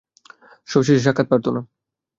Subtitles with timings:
[0.67, 1.61] Show শেষে সাক্ষাত প্রার্থনা।